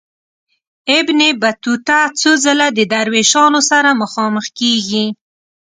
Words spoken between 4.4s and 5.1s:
کیږي.